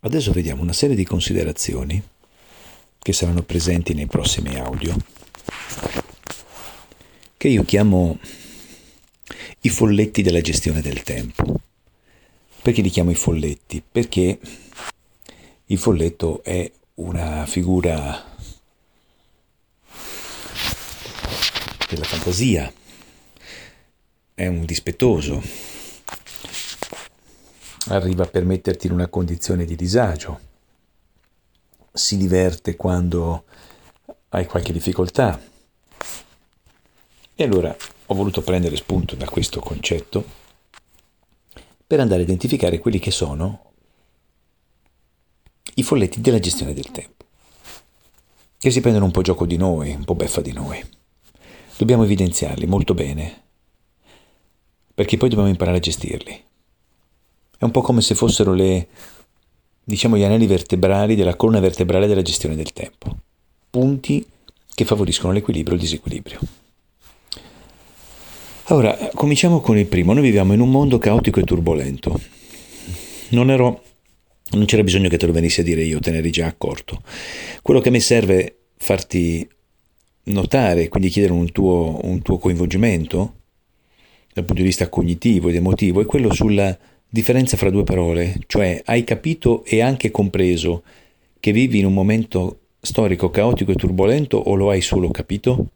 [0.00, 2.00] Adesso vediamo una serie di considerazioni
[3.00, 4.96] che saranno presenti nei prossimi audio,
[7.36, 8.16] che io chiamo
[9.62, 11.62] i folletti della gestione del tempo.
[12.62, 13.82] Perché li chiamo i folletti?
[13.90, 14.38] Perché
[15.66, 18.36] il folletto è una figura
[21.88, 22.72] della fantasia,
[24.32, 25.42] è un dispettoso,
[27.88, 30.40] arriva per metterti in una condizione di disagio,
[31.92, 33.44] si diverte quando
[34.30, 35.40] hai qualche difficoltà.
[37.34, 37.74] E allora
[38.06, 40.24] ho voluto prendere spunto da questo concetto
[41.86, 43.72] per andare a identificare quelli che sono
[45.74, 47.24] i folletti della gestione del tempo,
[48.58, 50.84] che si prendono un po' gioco di noi, un po' beffa di noi.
[51.76, 53.42] Dobbiamo evidenziarli molto bene,
[54.92, 56.44] perché poi dobbiamo imparare a gestirli.
[57.58, 58.86] È un po' come se fossero le,
[59.82, 63.16] diciamo, gli anelli vertebrali della colonna vertebrale della gestione del tempo.
[63.68, 64.24] Punti
[64.74, 66.38] che favoriscono l'equilibrio e il disequilibrio.
[68.66, 70.12] Allora, cominciamo con il primo.
[70.12, 72.20] Noi viviamo in un mondo caotico e turbolento.
[73.30, 73.82] Non ero
[74.50, 77.02] non c'era bisogno che te lo venissi a dire io, te ne eri già accorto.
[77.60, 79.46] Quello che mi serve farti
[80.24, 83.34] notare, quindi chiedere un tuo, un tuo coinvolgimento
[84.32, 86.76] dal punto di vista cognitivo ed emotivo, è quello sulla
[87.08, 90.82] differenza fra due parole, cioè hai capito e anche compreso
[91.40, 95.70] che vivi in un momento storico caotico e turbolento o lo hai solo capito?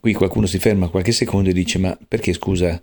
[0.00, 2.80] Qui qualcuno si ferma qualche secondo e dice ma perché scusa?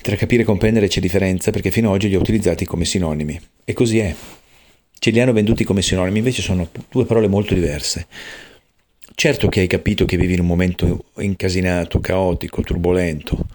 [0.00, 3.40] Tra capire e comprendere c'è differenza perché fino ad oggi li ho utilizzati come sinonimi
[3.64, 4.14] e così è.
[4.98, 8.06] Ce li hanno venduti come sinonimi, invece sono due parole molto diverse.
[9.14, 13.46] Certo che hai capito che vivi in un momento incasinato, caotico, turbolento,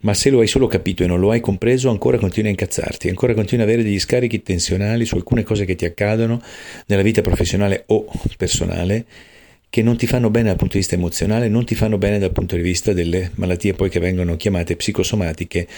[0.00, 3.08] ma se lo hai solo capito e non lo hai compreso, ancora continui a incazzarti,
[3.08, 6.40] ancora continui ad avere degli scarichi tensionali su alcune cose che ti accadono
[6.86, 8.06] nella vita professionale o
[8.36, 9.04] personale
[9.70, 12.32] che non ti fanno bene dal punto di vista emozionale, non ti fanno bene dal
[12.32, 15.68] punto di vista delle malattie poi che vengono chiamate psicosomatiche,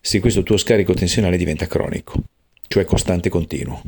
[0.00, 2.22] se questo tuo scarico tensionale diventa cronico,
[2.68, 3.82] cioè costante e continuo.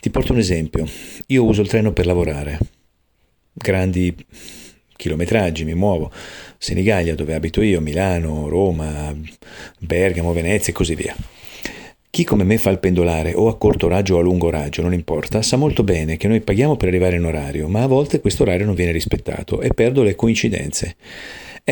[0.00, 0.88] Ti porto un esempio.
[1.26, 2.58] Io uso il treno per lavorare.
[3.52, 4.16] Grandi
[5.00, 6.12] chilometraggi, mi muovo.
[6.58, 9.16] Senigallia, dove abito io, Milano, Roma,
[9.78, 11.16] Bergamo, Venezia e così via.
[12.10, 14.92] Chi come me fa il pendolare o a corto raggio o a lungo raggio, non
[14.92, 18.42] importa, sa molto bene che noi paghiamo per arrivare in orario, ma a volte questo
[18.42, 20.96] orario non viene rispettato e perdo le coincidenze.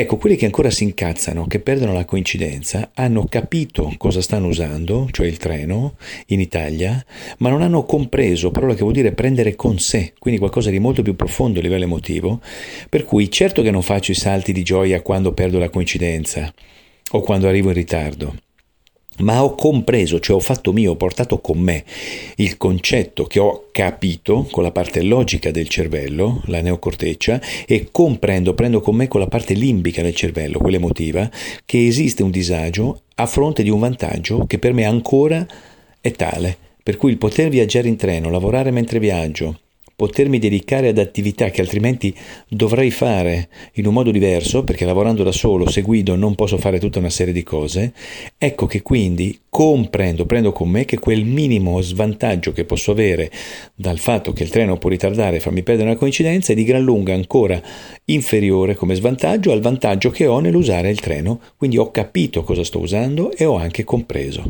[0.01, 5.09] Ecco, quelli che ancora si incazzano, che perdono la coincidenza, hanno capito cosa stanno usando,
[5.11, 7.05] cioè il treno, in Italia,
[7.39, 11.03] ma non hanno compreso, parola che vuol dire prendere con sé, quindi qualcosa di molto
[11.03, 12.41] più profondo a livello emotivo,
[12.89, 16.55] per cui certo che non faccio i salti di gioia quando perdo la coincidenza
[17.11, 18.37] o quando arrivo in ritardo
[19.19, 21.84] ma ho compreso, cioè ho fatto mio, ho portato con me
[22.37, 28.55] il concetto che ho capito con la parte logica del cervello, la neocorteccia, e comprendo,
[28.55, 31.31] prendo con me con la parte limbica del cervello, quella emotiva,
[31.65, 35.47] che esiste un disagio a fronte di un vantaggio che per me ancora
[36.00, 36.56] è tale.
[36.83, 39.59] Per cui il poter viaggiare in treno, lavorare mentre viaggio,
[39.99, 42.15] potermi dedicare ad attività che altrimenti
[42.47, 45.83] dovrei fare in un modo diverso, perché lavorando da solo, se
[46.15, 47.93] non posso fare tutta una serie di cose,
[48.39, 53.29] ecco che quindi comprendo, prendo con me che quel minimo svantaggio che posso avere
[53.75, 56.83] dal fatto che il treno può ritardare e farmi perdere una coincidenza è di gran
[56.83, 57.61] lunga ancora
[58.05, 62.79] inferiore come svantaggio al vantaggio che ho nell'usare il treno, quindi ho capito cosa sto
[62.79, 64.45] usando e ho anche compreso.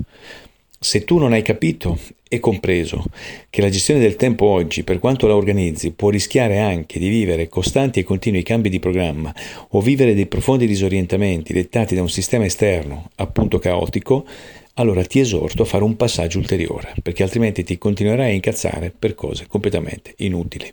[0.81, 3.03] Se tu non hai capito e compreso
[3.51, 7.49] che la gestione del tempo oggi, per quanto la organizzi, può rischiare anche di vivere
[7.49, 9.35] costanti e continui cambi di programma
[9.71, 14.25] o vivere dei profondi disorientamenti dettati da un sistema esterno, appunto caotico,
[14.75, 19.17] allora ti esorto a fare un passaggio ulteriore, perché altrimenti ti continuerai a incazzare per
[19.17, 20.73] cose completamente inutili.